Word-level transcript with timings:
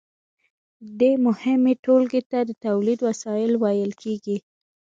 دې 0.99 1.11
مهمې 1.25 1.73
ټولګې 1.83 2.21
ته 2.31 2.39
د 2.49 2.51
تولید 2.65 2.99
وسایل 3.09 3.51
ویل 3.63 3.91
کیږي. 4.01 4.37